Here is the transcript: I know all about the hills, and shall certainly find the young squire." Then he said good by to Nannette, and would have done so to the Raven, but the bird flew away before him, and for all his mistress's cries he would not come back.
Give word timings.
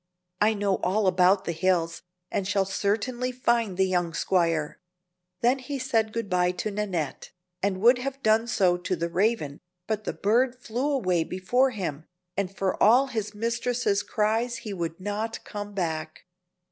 I 0.41 0.55
know 0.55 0.77
all 0.77 1.05
about 1.05 1.45
the 1.45 1.51
hills, 1.51 2.01
and 2.31 2.47
shall 2.47 2.65
certainly 2.65 3.31
find 3.31 3.77
the 3.77 3.85
young 3.85 4.15
squire." 4.15 4.79
Then 5.41 5.59
he 5.59 5.77
said 5.77 6.11
good 6.11 6.27
by 6.27 6.53
to 6.53 6.71
Nannette, 6.71 7.29
and 7.61 7.81
would 7.81 7.99
have 7.99 8.23
done 8.23 8.47
so 8.47 8.77
to 8.77 8.95
the 8.95 9.09
Raven, 9.09 9.59
but 9.85 10.05
the 10.05 10.13
bird 10.13 10.55
flew 10.55 10.89
away 10.89 11.23
before 11.23 11.69
him, 11.69 12.05
and 12.35 12.49
for 12.51 12.81
all 12.81 13.09
his 13.09 13.35
mistress's 13.35 14.01
cries 14.01 14.57
he 14.65 14.73
would 14.73 14.99
not 14.99 15.43
come 15.43 15.75
back. 15.75 16.25